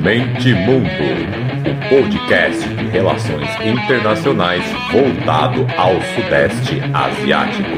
[0.00, 0.88] Mente Mundo,
[1.68, 7.68] o podcast de relações internacionais voltado ao Sudeste Asiático.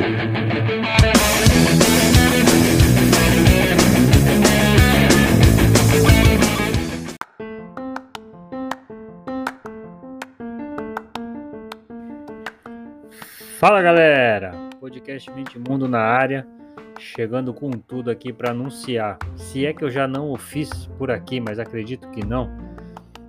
[13.59, 16.54] Fala galera, podcast Mente Mundo na área
[17.05, 19.19] chegando com tudo aqui para anunciar.
[19.37, 22.51] Se é que eu já não o fiz por aqui, mas acredito que não,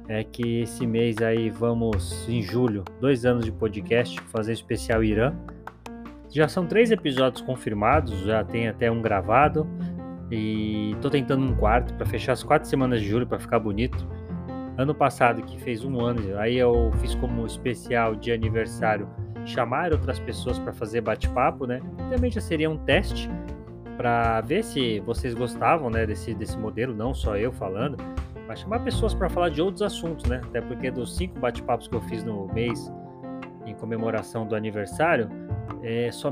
[0.08, 5.34] é que esse mês aí vamos, em julho, dois anos de podcast, fazer especial Irã.
[6.32, 9.68] Já são três episódios confirmados, já tem até um gravado.
[10.32, 14.08] E tô tentando um quarto para fechar as quatro semanas de julho para ficar bonito.
[14.78, 19.08] Ano passado, que fez um ano, aí eu fiz como especial de aniversário
[19.46, 21.80] chamar outras pessoas para fazer bate-papo, né?
[22.10, 23.30] Também já seria um teste
[23.98, 27.98] para ver se vocês gostavam, né, desse, desse modelo, não só eu falando,
[28.48, 30.42] mas chamar pessoas para falar de outros assuntos, né?
[30.46, 32.92] Até porque dos cinco bate-papos que eu fiz no mês
[33.66, 35.30] em comemoração do aniversário,
[35.82, 36.32] é, só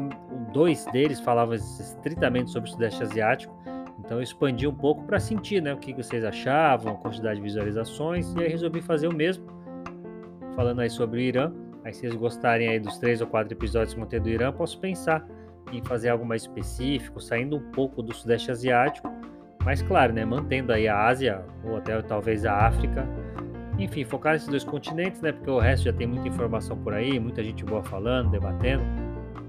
[0.52, 3.55] dois deles falavam estritamente sobre o Sudeste Asiático.
[4.00, 7.42] Então eu expandi um pouco para sentir, né, o que vocês achavam, a quantidade de
[7.42, 9.45] visualizações, e aí resolvi fazer o mesmo,
[10.55, 11.52] falando aí sobre o Irã.
[11.83, 14.52] Aí se vocês gostarem aí dos três ou quatro episódios que vão ter do Irã,
[14.52, 15.25] posso pensar
[15.77, 19.11] em fazer algo mais específico, saindo um pouco do Sudeste Asiático,
[19.63, 23.07] mas claro, né, mantendo aí a Ásia ou até talvez a África.
[23.80, 27.19] Enfim, focar nesses dois continentes, né, porque o resto já tem muita informação por aí,
[27.19, 28.83] muita gente boa falando, debatendo.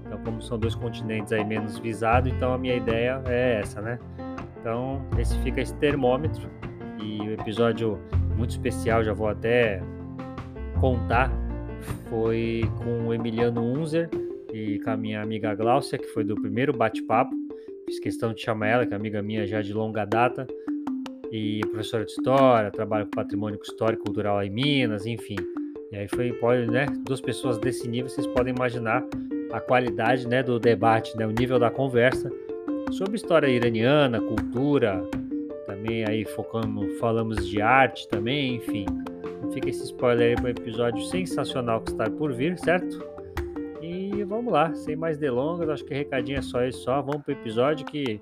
[0.05, 3.99] Então, como são dois continentes aí menos visados, então a minha ideia é essa, né?
[4.59, 6.49] Então, esse fica esse termômetro
[6.99, 7.99] e o episódio
[8.35, 9.81] muito especial, já vou até
[10.79, 11.31] contar,
[12.09, 14.09] foi com o Emiliano Unzer,
[14.55, 17.35] e com a minha amiga Gláucia, que foi do primeiro bate-papo.
[17.85, 20.47] Fiz questão de chamar ela, que é amiga minha já de longa data,
[21.29, 25.35] e professora de história, trabalha com patrimônio histórico e cultural em Minas, enfim.
[25.91, 29.03] E aí foi, pode, né, duas pessoas desse nível, vocês podem imaginar
[29.51, 32.31] a qualidade, né, do debate, né, o nível da conversa
[32.91, 35.03] sobre história iraniana, cultura,
[35.65, 38.85] também aí focando, falamos de arte também, enfim.
[39.53, 43.14] Fica esse spoiler aí para um episódio sensacional que está por vir, certo?
[44.23, 47.01] Vamos lá, sem mais delongas, acho que recadinho é só isso só.
[47.01, 48.21] Vamos pro episódio que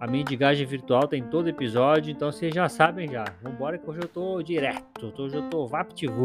[0.00, 3.24] a mendigagem virtual tem todo episódio, então vocês já sabem já.
[3.42, 6.24] Vambora que hoje eu tô direto, hoje eu tô VaptVu.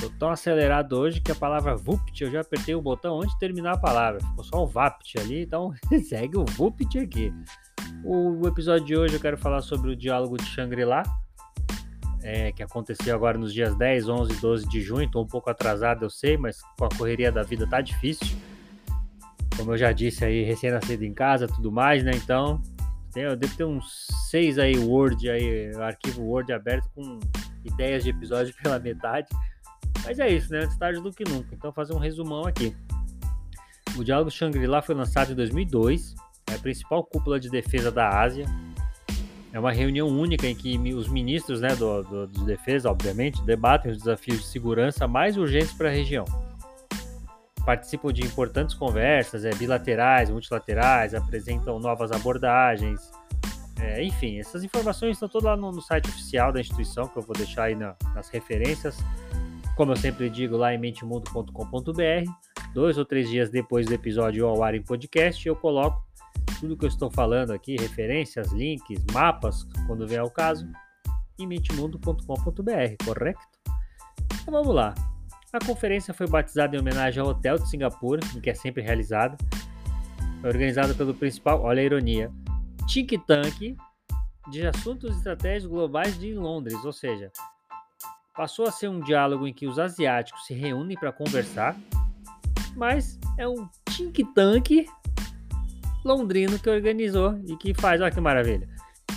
[0.00, 3.38] Tô tão acelerado hoje que a palavra VUPT eu já apertei o botão antes de
[3.38, 4.20] terminar a palavra.
[4.20, 5.72] Ficou só o VAPT ali, então
[6.08, 7.32] segue o VUPT aqui.
[8.04, 11.04] O, episódio de hoje eu quero falar sobre o diálogo de Shangri-La,
[12.20, 15.04] é, que aconteceu agora nos dias 10, 11 e 12 de junho.
[15.04, 18.36] Estou um pouco atrasado, eu sei, mas com a correria da vida tá difícil.
[19.56, 22.10] Como eu já disse aí, recém-nascido em casa, tudo mais, né?
[22.14, 22.60] Então,
[23.14, 27.20] eu devo ter uns seis aí Word, aí, arquivo Word aberto com
[27.64, 29.28] ideias de episódio pela metade.
[30.04, 30.64] Mas é isso, né?
[30.64, 31.54] Antes tarde do que nunca.
[31.54, 32.74] Então, fazer um resumão aqui.
[33.96, 36.16] O Diálogo Shangri-La foi lançado em 2002
[36.50, 38.46] é a principal cúpula de defesa da Ásia.
[39.52, 43.92] É uma reunião única em que os ministros né, do, do, de defesa, obviamente, debatem
[43.92, 46.24] os desafios de segurança mais urgentes para a região.
[47.66, 52.98] Participam de importantes conversas é, bilaterais, multilaterais, apresentam novas abordagens.
[53.78, 57.22] É, enfim, essas informações estão todas lá no, no, site oficial da instituição, que eu
[57.22, 58.96] vou deixar aí na, nas referências.
[59.76, 62.30] Como eu sempre digo, lá em mentemundo.com.br.
[62.72, 66.02] Dois ou três dias depois do episódio ao ar em podcast, eu coloco
[66.62, 70.64] tudo que eu estou falando aqui, referências, links, mapas, quando vier o caso,
[71.36, 73.40] em mentemundo.com.br, correto?
[74.40, 74.94] Então vamos lá.
[75.52, 79.36] A conferência foi batizada em homenagem ao Hotel de Singapura, que é sempre realizada.
[80.40, 82.30] Foi organizada pelo principal, olha a ironia,
[82.86, 83.76] think tank
[84.48, 87.32] de assuntos estratégicos globais de Londres, ou seja,
[88.36, 91.76] passou a ser um diálogo em que os asiáticos se reúnem para conversar,
[92.76, 94.86] mas é um think tank
[96.04, 98.68] londrino que organizou e que faz, olha que maravilha.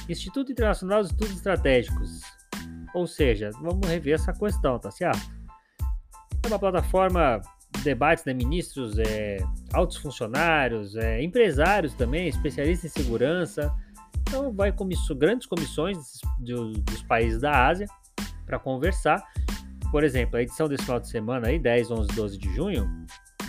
[0.08, 2.22] Instituto Internacional de Estudos Estratégicos.
[2.94, 5.20] Ou seja, vamos rever essa questão, tá certo?
[6.44, 7.42] É uma plataforma
[7.76, 9.38] de debates, né, ministros, é,
[9.74, 13.74] altos funcionários, é, empresários também, especialistas em segurança.
[14.22, 15.98] Então, vai comisso, grandes comissões
[16.40, 17.88] dos, dos países da Ásia
[18.46, 19.24] para conversar.
[19.92, 23.06] Por exemplo, a edição desse final de semana, aí, 10, 11, 12 de junho,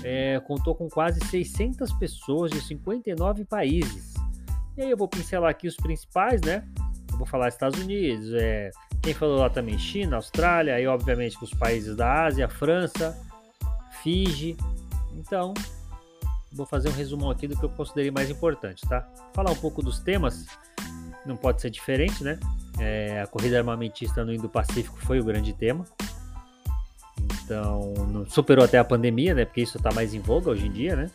[0.09, 4.15] é, contou com quase 600 pessoas de 59 países.
[4.77, 6.65] E aí eu vou pincelar aqui os principais, né?
[7.11, 8.71] Eu vou falar Estados Unidos, é,
[9.03, 13.19] quem falou lá também China, Austrália, aí obviamente os países da Ásia, França,
[14.01, 14.57] Fiji.
[15.13, 15.53] Então,
[16.53, 19.09] vou fazer um resumão aqui do que eu considerei mais importante, tá?
[19.35, 20.47] Falar um pouco dos temas,
[21.25, 22.39] não pode ser diferente, né?
[22.79, 25.85] É, a corrida armamentista no Indo-Pacífico foi o grande tema.
[27.47, 29.45] Então, superou até a pandemia, né?
[29.45, 31.11] Porque isso está mais em voga hoje em dia, né?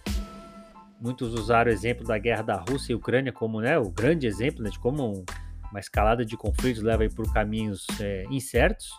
[1.00, 4.64] Muitos usaram o exemplo da guerra da Rússia e Ucrânia como né, o grande exemplo
[4.64, 5.26] né, de como
[5.70, 8.92] uma escalada de conflitos leva por caminhos é, incertos,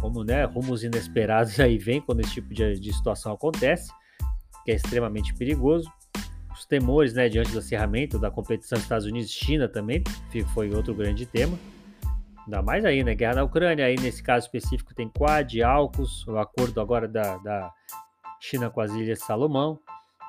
[0.00, 3.92] como né, rumos inesperados aí vem quando esse tipo de, de situação acontece,
[4.64, 5.88] que é extremamente perigoso.
[6.52, 10.02] Os temores né, diante do acirramento da competição Estados Unidos-China também
[10.54, 11.56] foi outro grande tema.
[12.44, 13.14] Ainda mais aí, né?
[13.14, 17.72] Guerra na Ucrânia, aí nesse caso específico tem Quad, AUKUS, o acordo agora da, da
[18.38, 19.78] China com as Ilhas Salomão,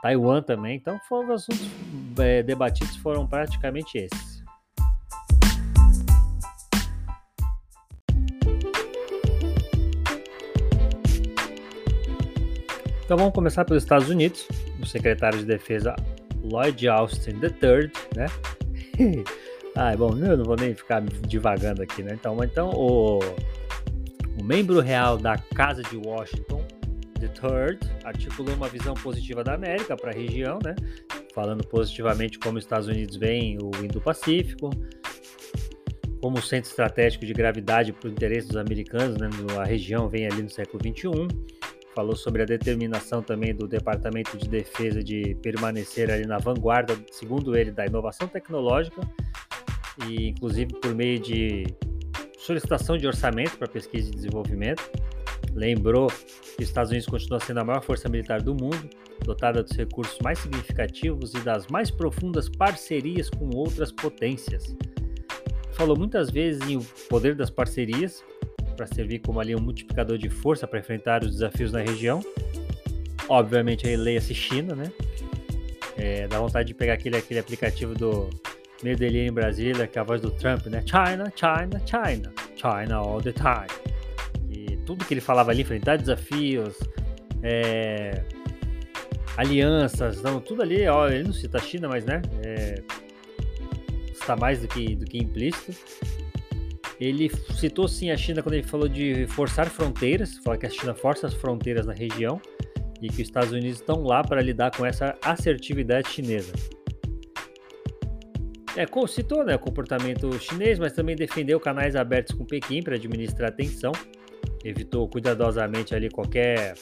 [0.02, 0.78] Taiwan também.
[0.78, 1.70] Então foram os assuntos
[2.18, 4.36] é, debatidos foram praticamente esses.
[13.04, 14.48] Então vamos começar pelos Estados Unidos.
[14.82, 15.96] O secretário de Defesa
[16.42, 18.26] Lloyd Austin III, né?
[19.75, 22.13] ah, bom, eu não vou nem ficar divagando aqui, né?
[22.13, 23.19] Então, então o,
[24.39, 26.66] o membro real da Casa de Washington
[27.19, 30.75] The Third articulou uma visão positiva da América para a região, né?
[31.33, 34.69] falando positivamente como os Estados Unidos veem o Indo-Pacífico,
[36.22, 39.30] como centro estratégico de gravidade para o interesse dos americanos, né?
[39.60, 41.27] a região vem ali no século XXI.
[41.94, 47.56] Falou sobre a determinação também do Departamento de Defesa de permanecer ali na vanguarda, segundo
[47.56, 49.00] ele, da inovação tecnológica,
[50.08, 51.66] e inclusive por meio de
[52.38, 54.84] solicitação de orçamento para pesquisa e desenvolvimento
[55.56, 58.90] lembrou que os Estados Unidos continua sendo a maior força militar do mundo,
[59.24, 64.76] dotada dos recursos mais significativos e das mais profundas parcerias com outras potências.
[65.72, 68.24] Falou muitas vezes em o poder das parcerias
[68.76, 72.22] para servir como ali um multiplicador de força para enfrentar os desafios na região.
[73.28, 74.92] Obviamente aí leia-se China, né?
[75.98, 78.30] É, dá vontade de pegar aquele, aquele aplicativo do
[78.83, 80.83] Medellín em Brasília, que é a voz do Trump, né?
[80.86, 83.95] China, China, China, China all the time
[84.86, 86.77] tudo que ele falava ali, enfrentar desafios,
[87.42, 88.24] é,
[89.36, 92.81] alianças, não, tudo ali, ó, ele não cita a China, mas né, é,
[94.12, 95.74] está mais do que, do que implícito.
[97.00, 97.30] Ele
[97.60, 101.27] citou sim a China quando ele falou de forçar fronteiras, fala que a China força
[101.27, 102.39] as fronteiras na região
[103.01, 106.54] e que os Estados Unidos estão lá para lidar com essa assertividade chinesa.
[108.75, 113.50] É, citou né, o comportamento chinês, mas também defendeu canais abertos com Pequim para administrar
[113.50, 113.94] a tensão
[114.66, 116.74] evitou cuidadosamente ali qualquer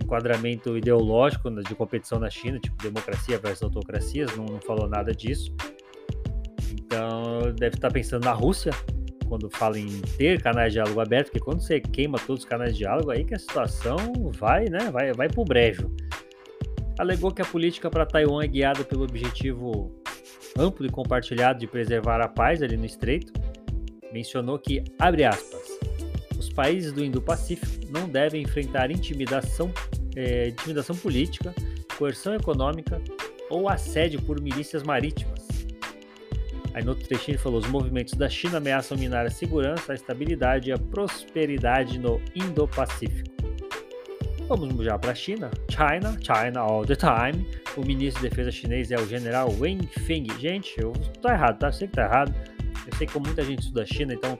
[0.00, 5.54] enquadramento ideológico de competição na China, tipo democracia versus autocracias, não, não falou nada disso.
[6.72, 8.72] Então deve estar pensando na Rússia
[9.28, 12.72] quando fala em ter canais de diálogo aberto, porque quando você queima todos os canais
[12.72, 13.98] de diálogo, aí que a situação
[14.32, 15.90] vai, né, vai, vai pro brejo.
[16.98, 19.99] Alegou que a política para Taiwan é guiada pelo objetivo
[20.58, 23.32] amplo e compartilhado de preservar a paz ali no estreito.
[24.12, 25.80] Mencionou que, abre aspas,
[26.60, 29.72] países do Indo-Pacífico não devem enfrentar intimidação,
[30.14, 31.54] é, intimidação política,
[31.96, 33.00] coerção econômica
[33.48, 35.48] ou assédio por milícias marítimas.
[36.74, 39.94] Aí no outro trechinho ele falou: os movimentos da China ameaçam minar a segurança, a
[39.94, 43.30] estabilidade e a prosperidade no Indo-Pacífico.
[44.50, 45.48] Vamos já para a China.
[45.68, 47.46] China, China all the time.
[47.76, 50.26] O ministro de defesa chinês é o general Wen Feng.
[50.40, 51.68] Gente, eu tô errado, tá?
[51.68, 52.34] Eu sei que tá errado.
[52.84, 54.36] Eu sei que muita gente estuda China, então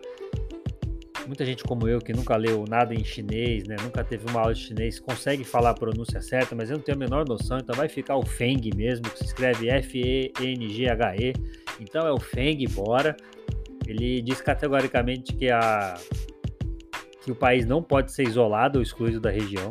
[1.28, 4.52] muita gente como eu, que nunca leu nada em chinês, né, nunca teve uma aula
[4.52, 7.76] de chinês, consegue falar a pronúncia certa, mas eu não tenho a menor noção, então
[7.76, 11.34] vai ficar o Feng mesmo, que se escreve F-E-N-G-H-E.
[11.78, 13.16] Então é o Feng, bora.
[13.86, 15.94] Ele diz categoricamente que, a,
[17.22, 19.70] que o país não pode ser isolado ou excluído da região.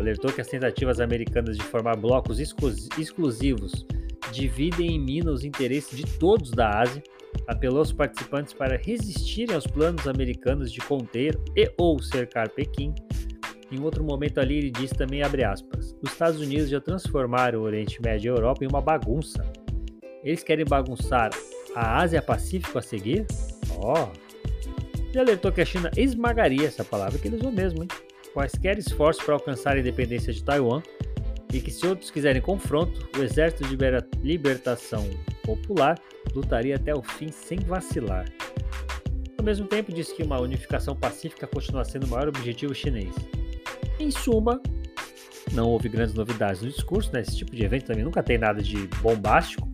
[0.00, 3.86] Alertou que as tentativas americanas de formar blocos exclusivos
[4.32, 7.02] dividem em mina os interesses de todos da Ásia
[7.46, 12.94] apelou aos participantes para resistirem aos planos americanos de conter e ou cercar Pequim.
[13.70, 17.64] Em outro momento ali ele disse também, abre aspas, os Estados Unidos já transformaram o
[17.64, 19.44] Oriente Médio e a Europa em uma bagunça.
[20.24, 21.28] Eles querem bagunçar
[21.74, 23.26] a Ásia-Pacífico a seguir?
[23.76, 24.08] Ó!
[24.08, 24.30] Oh.
[25.14, 27.88] E alertou que a China esmagaria essa palavra que eles usam mesmo, hein?
[28.32, 30.82] Quaisquer esforços para alcançar a independência de Taiwan
[31.52, 33.76] e que se outros quiserem confronto, o Exército de
[34.22, 35.08] Libertação
[35.42, 35.98] Popular
[36.34, 38.26] lutaria até o fim sem vacilar.
[39.36, 43.14] Ao mesmo tempo, disse que uma unificação pacífica continua sendo o maior objetivo chinês.
[43.98, 44.60] Em suma,
[45.52, 47.22] não houve grandes novidades no discurso, né?
[47.22, 49.68] Esse tipo de evento também nunca tem nada de bombástico.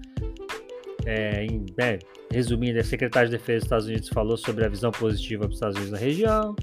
[1.05, 1.99] É, em, né,
[2.33, 5.57] resumindo, a secretária de Defesa dos Estados Unidos falou sobre a visão positiva para os
[5.57, 6.57] Estados Unidos na região,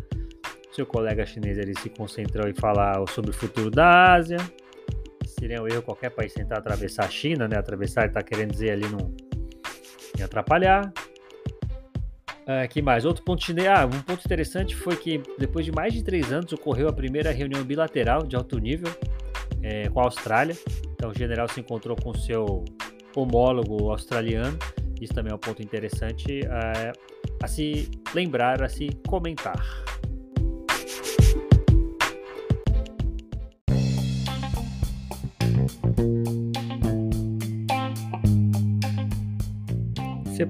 [0.73, 4.37] Seu colega chinês ele se concentrou em falar sobre o futuro da Ásia.
[5.25, 7.57] Seria um erro qualquer país tentar atravessar a China, né?
[7.57, 9.13] Atravessar, ele está querendo dizer ali não
[10.17, 10.91] em atrapalhar.
[12.43, 13.05] Uh, que mais?
[13.05, 13.67] Outro ponto chinês.
[13.67, 17.31] Ah, um ponto interessante foi que depois de mais de três anos ocorreu a primeira
[17.31, 18.91] reunião bilateral de alto nível
[19.61, 20.57] é, com a Austrália.
[20.93, 22.65] Então o general se encontrou com seu
[23.15, 24.57] homólogo australiano.
[24.99, 26.99] Isso também é um ponto interessante uh,
[27.41, 29.92] a se lembrar, a se comentar.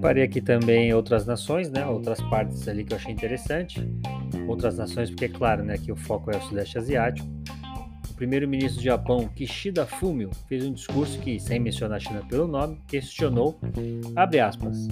[0.03, 1.85] Separei aqui também outras nações, né?
[1.85, 3.81] Outras partes ali que eu achei interessante.
[4.49, 5.77] Outras nações, porque é claro, né?
[5.77, 7.25] Que o foco é o Sudeste Asiático.
[8.09, 12.49] O primeiro-ministro do Japão, Kishida Fumio, fez um discurso que, sem mencionar a China pelo
[12.49, 13.57] nome, questionou,
[14.13, 14.89] abre aspas,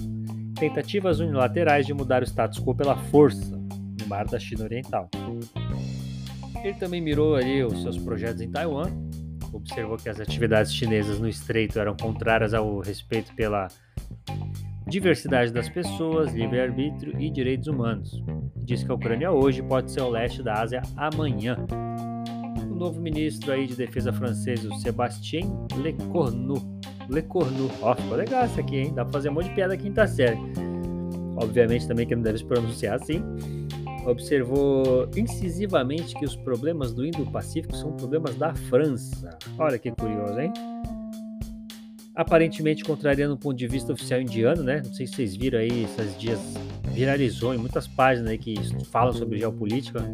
[0.58, 5.10] tentativas unilaterais de mudar o status quo pela força no mar da China Oriental.
[6.64, 8.90] Ele também mirou ali os seus projetos em Taiwan,
[9.52, 13.68] observou que as atividades chinesas no estreito eram contrárias ao respeito pela
[14.92, 18.22] diversidade das pessoas, livre-arbítrio e direitos humanos.
[18.54, 21.56] Diz que a Ucrânia hoje pode ser o leste da Ásia amanhã.
[22.70, 26.56] O novo ministro aí de defesa francês, o Sébastien Lecornu.
[27.08, 27.70] Lecornu.
[27.80, 28.92] Ó, ficou legal isso aqui, hein?
[28.94, 30.38] Dá pra fazer um monte de piada quinta série.
[31.36, 33.24] Obviamente também que não deve se pronunciar assim.
[34.06, 39.38] Observou incisivamente que os problemas do Indo-Pacífico são problemas da França.
[39.58, 40.52] Olha que curioso, hein?
[42.14, 44.82] Aparentemente contrariando o ponto de vista oficial indiano, né?
[44.84, 46.40] Não sei se vocês viram aí esses dias
[46.92, 48.54] viralizou em muitas páginas aí que
[48.84, 50.04] falam sobre geopolítica.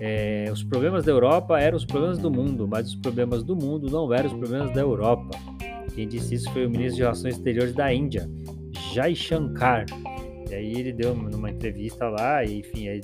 [0.00, 3.90] É, os problemas da Europa eram os problemas do mundo, mas os problemas do mundo
[3.90, 5.38] não eram os problemas da Europa.
[5.94, 8.30] Quem disse isso foi o ministro de Relações Exteriores da Índia,
[8.92, 9.84] Jai Shankar.
[10.48, 13.00] E aí ele deu numa entrevista lá, e enfim, aí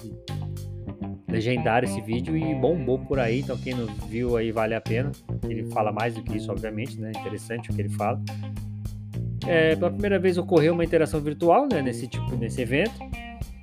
[1.35, 5.11] legendário esse vídeo e bombou por aí, então quem não viu aí vale a pena.
[5.49, 7.11] Ele fala mais do que isso, obviamente, né?
[7.11, 8.23] Interessante o que ele fala.
[9.47, 12.95] É, pela primeira vez ocorreu uma interação virtual, né, nesse tipo, nesse evento,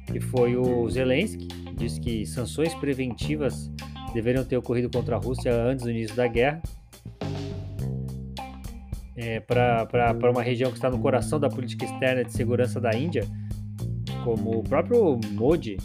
[0.05, 3.71] que foi o Zelensky, disse que sanções preventivas
[4.13, 6.61] deveriam ter ocorrido contra a Rússia antes do início da guerra.
[9.15, 13.23] É, para uma região que está no coração da política externa de segurança da Índia,
[14.23, 15.77] como o próprio Modi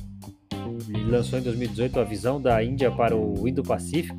[1.11, 4.19] lançou em 2018 a visão da Índia para o Indo-Pacífico.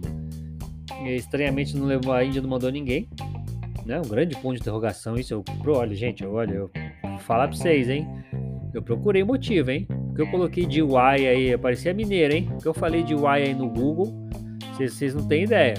[1.03, 3.07] E, estranhamente não levou a Índia não mandou ninguém.
[3.85, 3.99] Né?
[3.99, 5.15] Um grande ponto de interrogação.
[5.15, 6.71] Isso eu, olha, gente, olha, eu
[7.03, 8.07] vou falar para vocês, hein?
[8.73, 9.87] Eu procurei motivo, hein?
[10.07, 12.47] Porque eu coloquei de Y aí, aparecia mineiro, hein?
[12.51, 14.13] Porque eu falei de aí no Google,
[14.77, 15.75] vocês não têm ideia.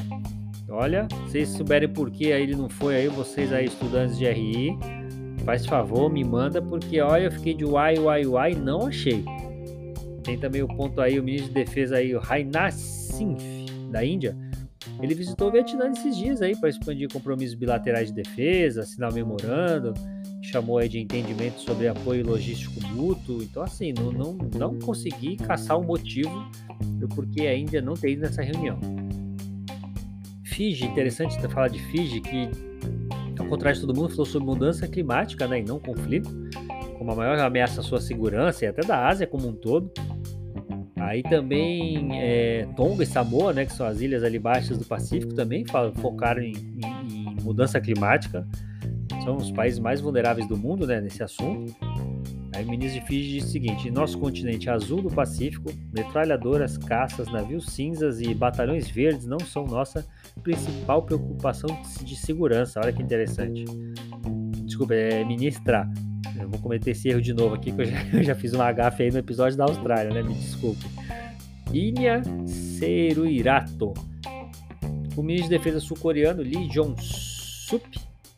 [0.71, 4.29] Olha, se vocês souberem por que aí ele não foi aí, vocês aí estudantes de
[4.29, 4.79] RI,
[5.45, 9.25] faz favor, me manda, porque olha, eu fiquei de Y, Y, Y, não achei.
[10.29, 14.37] Tem também o ponto aí, o ministro de defesa aí, o Rajnath Singh, da Índia,
[15.01, 19.95] ele visitou o Vietnã esses dias aí para expandir compromissos bilaterais de defesa, assinar memorando,
[20.43, 23.43] chamou aí de entendimento sobre apoio logístico mútuo.
[23.43, 26.47] Então, assim, não, não, não consegui caçar o motivo
[26.99, 28.79] do porquê a Índia não ter ido nessa reunião.
[30.45, 32.51] Fiji, interessante falar de Fiji, que,
[33.39, 36.29] ao contrário de todo mundo, falou sobre mudança climática né, e não conflito,
[36.99, 39.91] como a maior ameaça à sua segurança e até da Ásia como um todo.
[41.09, 45.33] Aí também é, Tonga e Samoa, né, que são as ilhas ali baixas do Pacífico,
[45.33, 48.47] também focaram em, em, em, mudança climática.
[49.25, 51.75] São os países mais vulneráveis do mundo né, nesse assunto.
[52.55, 57.27] Aí o ministro de Fiji disse o seguinte: nosso continente azul do Pacífico, metralhadoras, caças,
[57.33, 60.07] navios cinzas e batalhões verdes não são nossa
[60.43, 61.71] principal preocupação
[62.03, 62.81] de segurança.
[62.81, 63.65] Olha que interessante.
[64.67, 65.91] Desculpa, é ministrar.
[66.39, 68.71] Eu vou cometer esse erro de novo aqui, que eu já, eu já fiz uma
[68.73, 70.23] gafe aí no episódio da Austrália, né?
[70.23, 70.98] Me desculpe.
[71.73, 73.93] Ilha Seruirato.
[75.17, 77.85] O ministro de Defesa sul-coreano Lee Jong-sup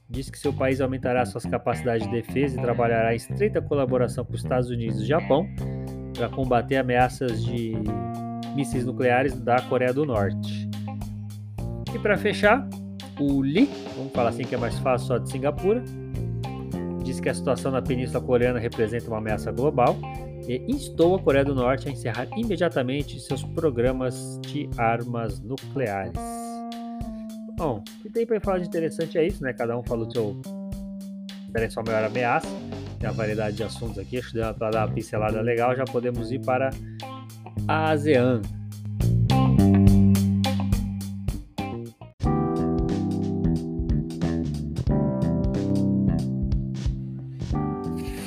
[0.08, 4.32] disse que seu país aumentará suas capacidades de defesa e trabalhará em estreita colaboração com
[4.32, 5.46] os Estados Unidos e Japão
[6.16, 7.74] para combater ameaças de
[8.56, 10.68] mísseis nucleares da Coreia do Norte.
[11.94, 12.68] E para fechar,
[13.20, 15.84] o Lee, vamos falar assim que é mais fácil só de Singapura,
[17.04, 19.96] disse que a situação na Península Coreana representa uma ameaça global
[20.48, 26.12] e instou a Coreia do Norte a encerrar imediatamente seus programas de armas nucleares.
[27.56, 29.52] Bom, o que tem para falar de interessante é isso, né?
[29.52, 30.40] Cada um falou do seu
[31.70, 32.48] sua maior ameaça.
[32.98, 35.74] Tem uma variedade de assuntos aqui, acho que deu para dar uma pincelada legal.
[35.74, 36.70] Já podemos ir para
[37.66, 38.42] a ASEAN.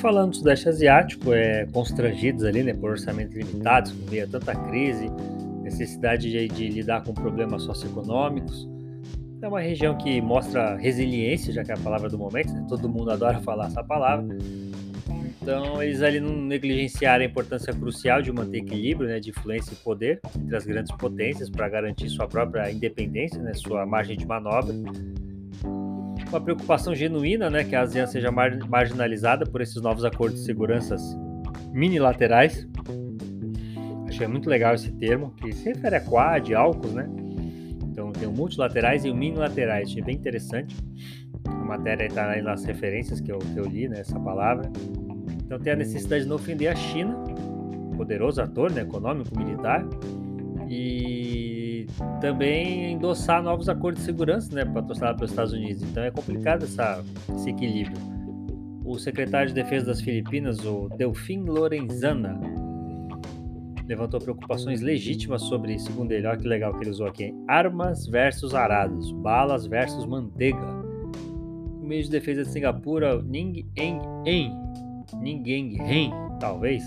[0.03, 4.53] Falando do Sudeste Asiático, é, constrangidos ali, né, por orçamentos limitados, com meio a tanta
[4.53, 5.09] crise,
[5.61, 8.67] necessidade de, de lidar com problemas socioeconômicos.
[9.41, 12.65] É uma região que mostra resiliência, já que é a palavra do momento, né?
[12.67, 14.37] todo mundo adora falar essa palavra.
[15.41, 19.75] Então, eles ali não negligenciaram a importância crucial de manter equilíbrio né, de influência e
[19.77, 24.73] poder entre as grandes potências para garantir sua própria independência, né, sua margem de manobra.
[26.33, 30.45] Uma preocupação genuína né, que a ASEAN seja mar marginalizada por esses novos acordos de
[30.47, 30.95] segurança
[31.71, 32.67] minilaterais.
[34.07, 37.07] Achei muito legal esse termo, que se refere a Quad, AUKUS, né?
[37.83, 40.75] Então tem o multilaterais e o minilaterais, achei bem interessante.
[41.45, 44.71] A matéria está aí nas referências que eu, que eu li, né, essa palavra.
[45.45, 47.15] Então tem a necessidade de não ofender a China,
[47.95, 49.85] poderoso ator né, econômico, militar,
[50.67, 51.42] e
[52.19, 55.83] também endossar novos acordos de segurança né, patrocinados pelos Estados Unidos.
[55.83, 57.03] Então é complicado essa,
[57.35, 57.97] esse equilíbrio.
[58.85, 62.39] O secretário de Defesa das Filipinas, o Delfim Lorenzana,
[63.87, 68.53] levantou preocupações legítimas sobre, segundo ele, olha que legal que ele usou aqui, armas versus
[68.53, 70.83] arados, balas versus manteiga.
[71.81, 74.53] O ministro de Defesa de Singapura, Ning Eng En,
[75.21, 76.83] ninguém rem, talvez,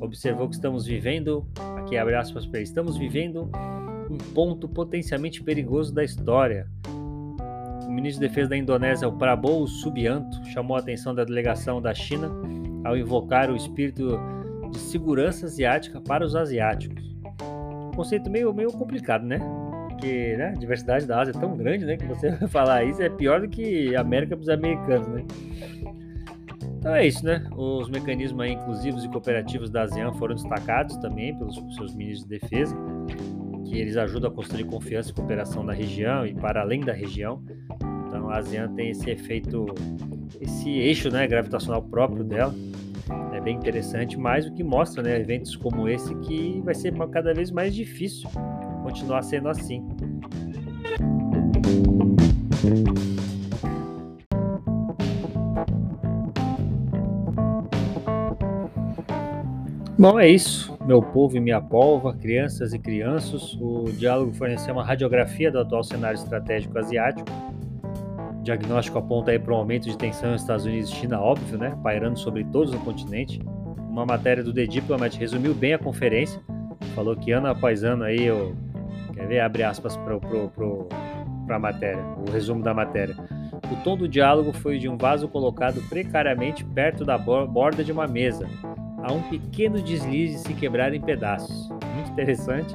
[0.00, 1.46] observou que estamos vivendo,
[1.76, 3.50] aqui abre aspas para estamos vivendo
[4.14, 6.68] um ponto potencialmente perigoso da história.
[7.86, 11.92] O ministro de Defesa da Indonésia, o Prabowo Subianto, chamou a atenção da delegação da
[11.92, 12.30] China
[12.84, 14.18] ao invocar o espírito
[14.70, 17.04] de segurança asiática para os asiáticos.
[17.42, 19.38] Um conceito meio, meio complicado, né?
[19.88, 21.96] Porque né, a diversidade da Ásia é tão grande, né?
[21.96, 25.24] Que você falar isso é pior do que América para os americanos, né?
[26.78, 27.46] Então é isso, né?
[27.56, 32.76] Os mecanismos inclusivos e cooperativos da ASEAN foram destacados também pelos seus ministros de defesa,
[33.74, 37.42] que eles ajudam a construir confiança e cooperação na região e para além da região.
[38.06, 39.66] Então a ASEAN tem esse efeito,
[40.40, 42.54] esse eixo né, gravitacional próprio dela.
[43.32, 47.34] É bem interessante, mas o que mostra né, eventos como esse que vai ser cada
[47.34, 48.30] vez mais difícil
[48.84, 49.84] continuar sendo assim.
[59.98, 60.73] Bom, é isso.
[60.84, 63.56] Meu povo e minha polva, crianças e crianças.
[63.58, 67.26] O diálogo forneceu uma radiografia do atual cenário estratégico asiático.
[68.38, 71.56] O diagnóstico aponta aí para um aumento de tensão nos Estados Unidos e China, óbvio,
[71.56, 71.74] né?
[71.82, 73.40] Pairando sobre todos o continente.
[73.88, 76.38] Uma matéria do The Diplomat resumiu bem a conferência.
[76.94, 78.54] Falou que ano após ano aí, eu...
[79.14, 79.40] quer ver?
[79.40, 80.88] Abre aspas para pro, pro,
[81.48, 83.16] a matéria, o resumo da matéria.
[83.72, 88.06] O tom do diálogo foi de um vaso colocado precariamente perto da borda de uma
[88.06, 88.46] mesa
[89.04, 91.68] a um pequeno deslize se quebrar em pedaços.
[91.94, 92.74] Muito interessante.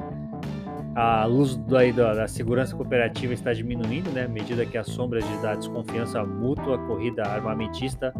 [0.95, 5.41] A luz da, da segurança cooperativa está diminuindo, né, à medida que as sombras de
[5.41, 8.13] da desconfiança mútua, corrida armamentista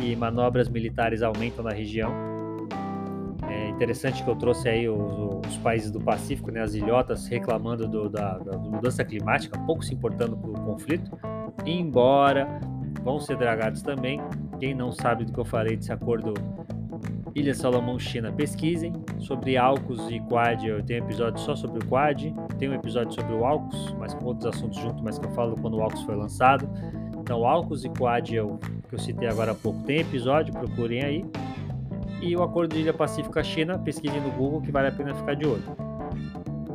[0.00, 2.12] e manobras militares aumentam na região.
[3.48, 7.88] É interessante que eu trouxe aí os, os países do Pacífico, né, as ilhotas reclamando
[7.88, 11.18] do, da, da, mudança climática, pouco se importando com o conflito,
[11.64, 12.60] embora
[13.02, 14.20] vão ser dragados também.
[14.60, 16.34] Quem não sabe do que eu falei desse acordo
[17.36, 20.64] Ilha Salomão, China, pesquisem sobre AUKUS e Quad.
[20.64, 24.24] Eu tenho episódio só sobre o Quad, tem um episódio sobre o AUKUS, mas com
[24.24, 26.66] outros assuntos junto, mas que eu falo quando o AUKUS foi lançado.
[27.14, 31.26] Então, AUKUS e Quad, eu, que eu citei agora há pouco, tem episódio, procurem aí.
[32.22, 35.34] E o Acordo de Ilha Pacífica China, pesquisem no Google que vale a pena ficar
[35.34, 35.62] de olho.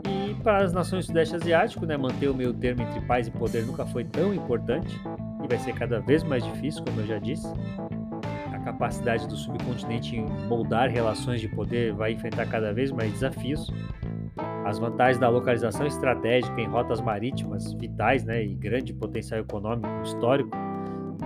[0.08, 3.32] E para as nações do Sudeste Asiático, né, manter o meio termo entre paz e
[3.32, 4.96] poder nunca foi tão importante
[5.44, 7.52] e vai ser cada vez mais difícil, como eu já disse
[8.62, 13.72] capacidade do subcontinente em moldar relações de poder vai enfrentar cada vez mais desafios.
[14.66, 20.52] As vantagens da localização estratégica em rotas marítimas vitais né, e grande potencial econômico histórico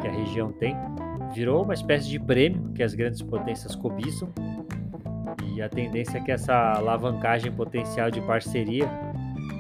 [0.02, 0.76] que a região tem
[1.34, 4.30] virou uma espécie de prêmio que as grandes potências cobiçam.
[5.54, 8.90] E a tendência é que essa alavancagem potencial de parceria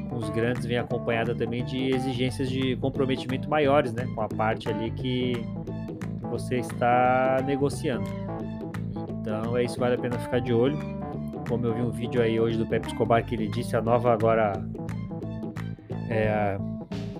[0.10, 4.70] com os grandes vem acompanhada também de exigências de comprometimento maiores, né, com a parte
[4.70, 5.34] ali que
[6.40, 8.06] você está negociando.
[9.10, 10.78] Então é isso, vale a pena ficar de olho.
[11.48, 14.12] Como eu vi um vídeo aí hoje do Pepe Escobar que ele disse, a nova
[14.12, 14.54] agora
[16.10, 16.58] é,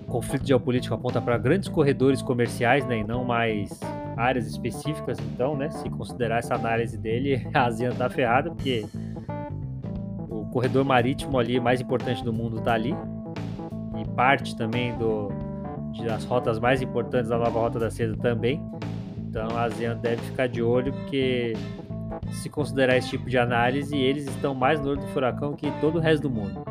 [0.06, 3.80] conflito geopolítico aponta para grandes corredores comerciais, né, e não mais
[4.16, 5.18] áreas específicas.
[5.18, 8.86] Então, né, se considerar essa análise dele, a ASEAN está ferrada, porque
[10.28, 12.94] o corredor marítimo ali mais importante do mundo está ali
[13.96, 15.28] e parte também do
[16.04, 18.62] das rotas mais importantes da nova rota da seda também.
[19.36, 21.52] Então a ASEAN deve ficar de olho, porque
[22.32, 25.98] se considerar esse tipo de análise, eles estão mais no olho do furacão que todo
[25.98, 26.64] o resto do mundo.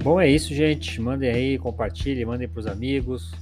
[0.00, 1.00] Bom, é isso, gente.
[1.00, 3.32] Mandem aí, compartilhem, mandem para os amigos.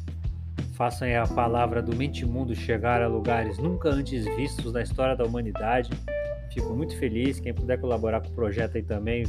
[0.73, 5.25] Façam a palavra do Mente Mundo chegar a lugares nunca antes vistos na história da
[5.25, 5.91] humanidade.
[6.55, 7.41] Fico muito feliz.
[7.41, 9.27] Quem puder colaborar com o projeto aí também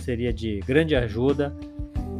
[0.00, 1.54] seria de grande ajuda.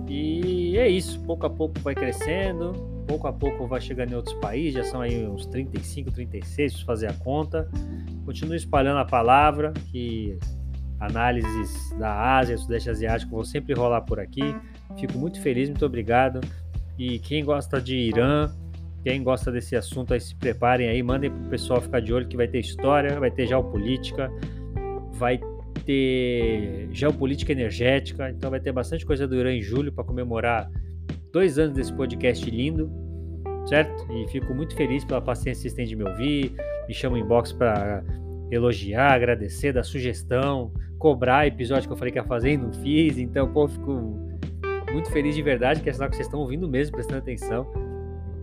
[0.09, 2.73] E é isso, pouco a pouco vai crescendo,
[3.07, 6.85] pouco a pouco vai chegando em outros países, já são aí uns 35, 36, se
[6.85, 7.69] fazer a conta.
[8.25, 10.39] Continue espalhando a palavra, que
[10.99, 14.55] análises da Ásia, Sudeste Asiático vão sempre rolar por aqui.
[14.99, 16.41] Fico muito feliz, muito obrigado.
[16.99, 18.51] E quem gosta de Irã,
[19.05, 22.37] quem gosta desse assunto aí, se preparem aí, mandem pro pessoal ficar de olho que
[22.37, 24.31] vai ter história, vai ter geopolítica,
[25.13, 25.41] vai
[25.85, 30.71] ter geopolítica energética, então vai ter bastante coisa do Irã em julho para comemorar
[31.33, 32.91] dois anos desse podcast lindo,
[33.67, 34.07] certo?
[34.13, 36.53] E fico muito feliz pela paciência que vocês têm de me ouvir,
[36.87, 38.03] me chamam em inbox para
[38.51, 43.17] elogiar, agradecer, dar sugestão, cobrar episódio que eu falei que ia fazer e não fiz,
[43.19, 44.19] então, pô, fico
[44.93, 47.88] muito feliz de verdade, que é sinal que vocês estão ouvindo mesmo, prestando atenção.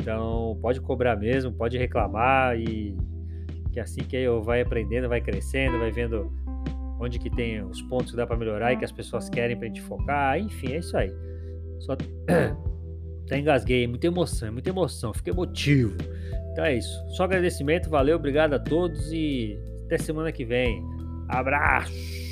[0.06, 2.96] Então, pode cobrar mesmo, pode reclamar e
[3.74, 6.32] que assim que eu vai aprendendo, vai crescendo, vai vendo
[7.00, 9.66] onde que tem os pontos que dá para melhorar e que as pessoas querem pra
[9.66, 11.12] gente focar, enfim, é isso aí.
[11.80, 11.94] Só
[13.26, 15.98] até engasguei, muita emoção, muita emoção, fiquei emotivo.
[16.52, 17.04] Então é isso.
[17.16, 20.84] Só agradecimento, valeu, obrigado a todos e até semana que vem.
[21.30, 22.25] Abraço!